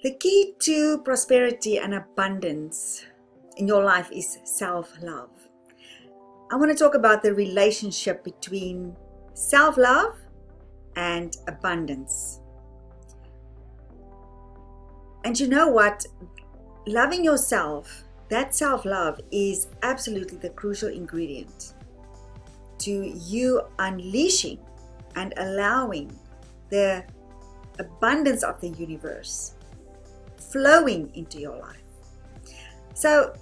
[0.00, 3.04] The key to prosperity and abundance
[3.56, 5.30] in your life is self love.
[6.52, 8.94] I want to talk about the relationship between
[9.34, 10.14] self love
[10.94, 12.38] and abundance.
[15.24, 16.06] And you know what?
[16.86, 21.74] Loving yourself, that self love, is absolutely the crucial ingredient
[22.78, 24.60] to you unleashing
[25.16, 26.16] and allowing
[26.70, 27.04] the
[27.80, 29.56] abundance of the universe
[30.50, 31.76] flowing into your life.
[32.94, 33.34] So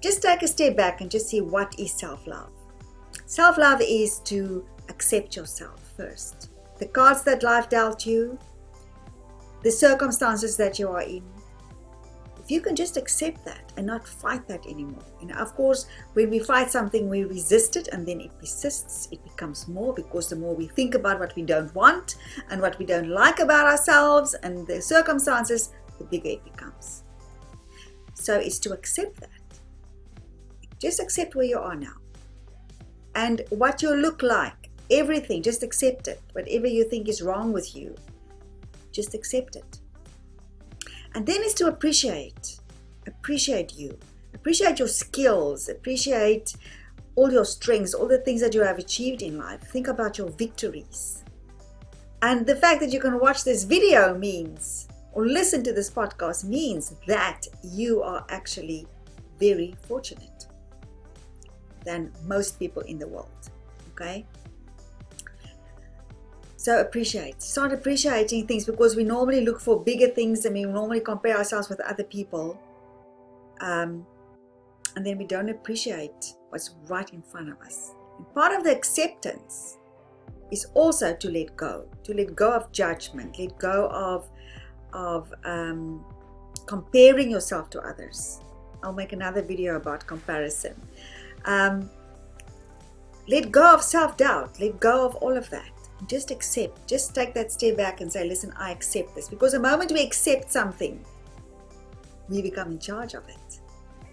[0.00, 2.50] just take a step back and just see what is self love.
[3.26, 6.50] Self love is to accept yourself first.
[6.78, 8.38] The cards that life dealt you,
[9.62, 11.22] the circumstances that you are in.
[12.38, 15.02] If you can just accept that and not fight that anymore.
[15.22, 19.08] And of course, when we fight something, we resist it and then it persists.
[19.10, 22.16] It becomes more because the more we think about what we don't want
[22.50, 27.04] and what we don't like about ourselves and the circumstances, the bigger it becomes.
[28.14, 29.30] So it's to accept that.
[30.80, 31.96] Just accept where you are now.
[33.14, 36.20] And what you look like, everything, just accept it.
[36.32, 37.94] Whatever you think is wrong with you,
[38.92, 39.80] just accept it.
[41.14, 42.58] And then it's to appreciate.
[43.06, 43.96] Appreciate you.
[44.34, 45.68] Appreciate your skills.
[45.68, 46.54] Appreciate
[47.14, 49.60] all your strengths, all the things that you have achieved in life.
[49.62, 51.24] Think about your victories.
[52.22, 56.44] And the fact that you can watch this video means or listen to this podcast
[56.44, 58.86] means that you are actually
[59.38, 60.46] very fortunate
[61.84, 63.50] than most people in the world.
[63.92, 64.26] Okay?
[66.56, 67.42] So appreciate.
[67.42, 71.68] Start appreciating things because we normally look for bigger things and we normally compare ourselves
[71.68, 72.58] with other people.
[73.60, 74.06] Um,
[74.96, 77.92] and then we don't appreciate what's right in front of us.
[78.16, 79.76] And part of the acceptance
[80.50, 84.30] is also to let go, to let go of judgment, let go of
[84.94, 86.04] of um,
[86.66, 88.40] comparing yourself to others.
[88.82, 90.74] I'll make another video about comparison.
[91.44, 91.90] Um,
[93.28, 95.70] let go of self doubt, let go of all of that.
[96.06, 99.28] Just accept, just take that step back and say, Listen, I accept this.
[99.28, 101.02] Because the moment we accept something,
[102.28, 103.60] we become in charge of it.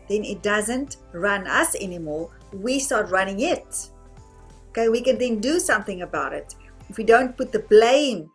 [0.08, 3.90] Then it doesn't run us anymore, we start running it.
[4.70, 6.56] Okay, we can then do something about it.
[6.90, 8.30] If we don't put the blame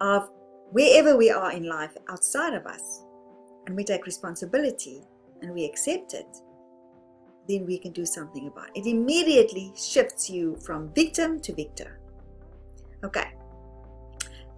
[0.00, 0.30] of
[0.74, 3.04] wherever we are in life outside of us,
[3.66, 5.02] and we take responsibility
[5.40, 6.26] and we accept it,
[7.48, 8.80] then we can do something about it.
[8.80, 12.00] It immediately shifts you from victim to victor.
[13.04, 13.34] Okay.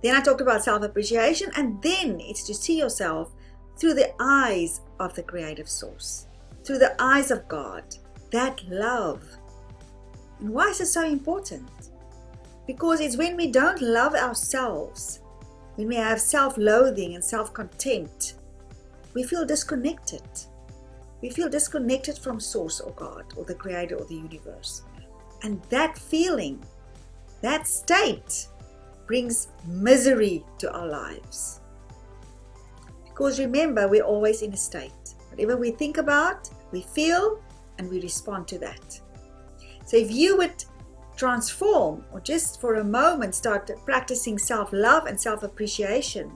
[0.02, 3.34] Then I talked about self appreciation, and then it's to see yourself
[3.78, 6.28] through the eyes of the creative source,
[6.64, 7.84] through the eyes of God,
[8.32, 9.22] that love.
[10.40, 11.68] And why is it so important?
[12.66, 15.20] Because it's when we don't love ourselves
[15.76, 18.34] when may have self loathing and self contempt,
[19.14, 20.22] we feel disconnected.
[21.22, 24.82] We feel disconnected from Source or God or the Creator or the universe.
[25.42, 26.62] And that feeling,
[27.40, 28.48] that state,
[29.06, 31.60] brings misery to our lives.
[33.04, 34.92] Because remember, we're always in a state.
[35.30, 37.40] Whatever we think about, we feel,
[37.78, 39.00] and we respond to that.
[39.86, 40.64] So if you would
[41.16, 46.30] transform or just for a moment start practicing self love and self appreciation.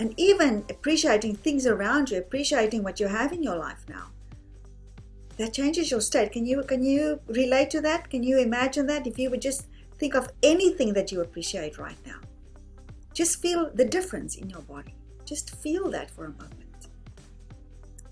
[0.00, 4.10] And even appreciating things around you, appreciating what you have in your life now.
[5.36, 6.32] That changes your state.
[6.32, 8.10] Can you can you relate to that?
[8.10, 11.98] Can you imagine that if you would just think of anything that you appreciate right
[12.04, 12.18] now?
[13.12, 14.96] Just feel the difference in your body.
[15.24, 16.88] Just feel that for a moment.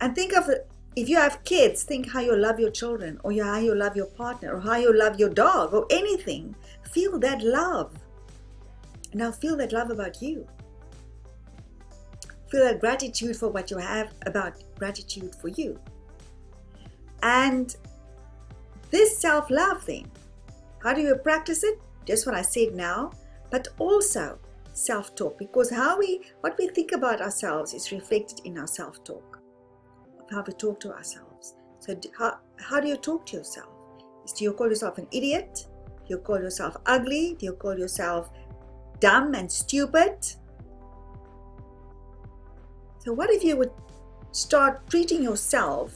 [0.01, 0.49] And think of
[0.95, 4.07] if you have kids, think how you love your children, or how you love your
[4.07, 6.55] partner, or how you love your dog, or anything.
[6.91, 7.93] Feel that love.
[9.15, 10.47] Now feel that love about you.
[12.51, 15.81] Feel that gratitude for what you have, about gratitude for you.
[17.23, 17.75] And
[18.91, 20.11] this self love thing,
[20.83, 21.81] how do you practice it?
[22.05, 23.13] Just what I said now,
[23.51, 24.39] but also
[24.75, 29.03] self talk, because how we, what we think about ourselves is reflected in our self
[29.05, 29.32] talk
[30.33, 31.55] how we talk to ourselves.
[31.81, 33.69] So, how, how do you talk to yourself?
[34.37, 35.67] Do you call yourself an idiot?
[36.07, 37.37] Do you call yourself ugly?
[37.39, 38.31] Do you call yourself
[39.01, 40.25] dumb and stupid?
[43.01, 43.73] So, what if you would
[44.31, 45.95] start treating yourself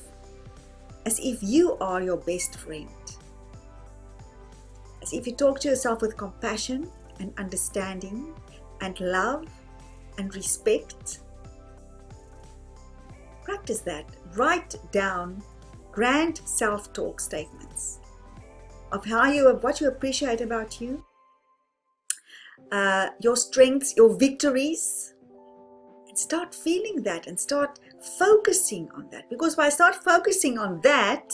[1.06, 2.88] as if you are your best friend?
[5.02, 6.90] As if you talk to yourself with compassion
[7.20, 8.34] and understanding
[8.80, 9.46] and love
[10.18, 11.20] and respect
[13.46, 14.04] practice that.
[14.34, 15.42] Write down
[15.92, 18.00] grand self talk statements
[18.92, 21.04] of how you of what you appreciate about you,
[22.72, 25.14] uh, your strengths, your victories,
[26.08, 27.78] and start feeling that and start
[28.18, 29.30] focusing on that.
[29.30, 31.32] Because by start focusing on that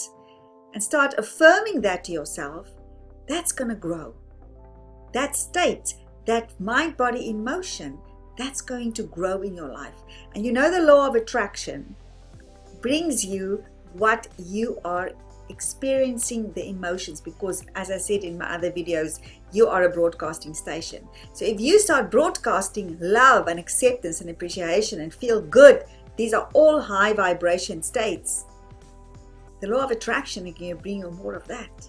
[0.75, 2.69] and start affirming that to yourself,
[3.29, 4.15] that's going to grow.
[5.15, 5.95] That state,
[6.27, 7.99] that mind body emotion,
[8.37, 9.95] that's going to grow in your life.
[10.35, 11.95] And you know, the law of attraction
[12.81, 15.13] brings you what you are
[15.49, 19.21] experiencing the emotions because as i said in my other videos
[19.53, 21.07] you are a broadcasting station.
[21.35, 25.85] So if you start broadcasting love and acceptance and appreciation and feel good
[26.17, 28.45] these are all high vibration states.
[29.61, 31.89] The law of attraction can bring you more of that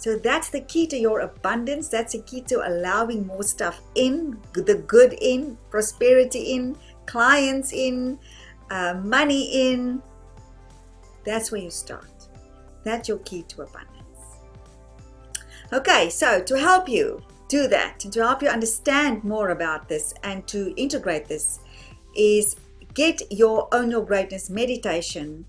[0.00, 1.88] so that's the key to your abundance.
[1.88, 6.74] That's the key to allowing more stuff in the good in prosperity in
[7.04, 8.18] clients in
[8.70, 10.00] uh, money in.
[11.24, 12.28] That's where you start.
[12.82, 14.38] That's your key to abundance.
[15.70, 20.14] Okay, so to help you do that and to help you understand more about this
[20.22, 21.60] and to integrate this
[22.16, 22.56] is
[22.94, 25.44] get your own your greatness meditation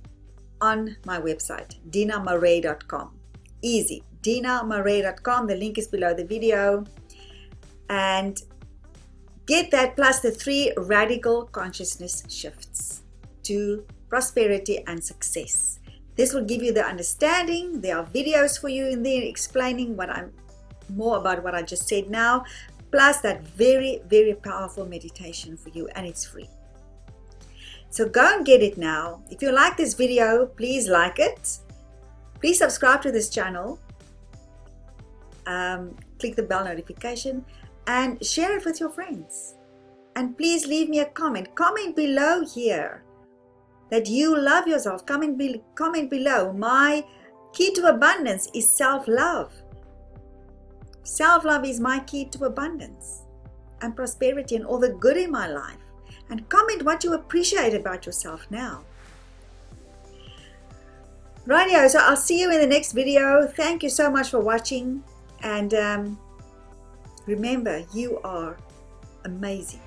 [0.59, 3.11] on my website dinamarais.com
[3.61, 6.83] easy dinamarais.com the link is below the video
[7.89, 8.41] and
[9.45, 13.03] get that plus the three radical consciousness shifts
[13.43, 15.79] to prosperity and success
[16.15, 17.81] this will give you the understanding.
[17.81, 20.31] There are videos for you in there explaining what I'm
[20.89, 22.45] more about what I just said now,
[22.91, 26.49] plus that very, very powerful meditation for you, and it's free.
[27.89, 29.23] So go and get it now.
[29.29, 31.57] If you like this video, please like it.
[32.39, 33.79] Please subscribe to this channel.
[35.47, 37.43] Um, click the bell notification
[37.87, 39.55] and share it with your friends.
[40.15, 41.55] And please leave me a comment.
[41.55, 43.03] Comment below here
[43.89, 45.05] that you love yourself.
[45.05, 46.53] Comment, be, comment below.
[46.53, 47.03] My
[47.53, 49.53] key to abundance is self love.
[51.03, 53.23] Self love is my key to abundance
[53.81, 55.77] and prosperity and all the good in my life.
[56.29, 58.83] And comment what you appreciate about yourself now.
[61.45, 63.47] Radio, so I'll see you in the next video.
[63.47, 65.03] Thank you so much for watching.
[65.43, 66.19] And um,
[67.25, 68.57] remember, you are
[69.25, 69.81] amazing.